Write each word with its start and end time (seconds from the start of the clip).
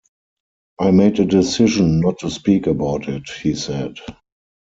"I 0.79 0.89
made 0.89 1.19
a 1.19 1.25
decision 1.25 1.99
not 1.99 2.17
to 2.21 2.31
speak 2.31 2.65
about 2.65 3.07
it," 3.07 3.29
he 3.29 3.53
said. 3.53 3.97